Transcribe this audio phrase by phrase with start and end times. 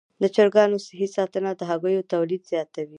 [0.21, 2.89] د چرګانو صحي ساتنه د هګیو تولید زیاتوي.